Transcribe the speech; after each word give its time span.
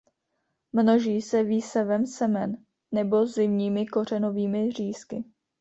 Množí 0.73 1.21
se 1.21 1.43
výsevem 1.43 2.05
semen 2.07 2.57
nebo 2.91 3.25
zimními 3.25 3.85
kořenovými 3.87 4.71
řízky. 4.71 5.23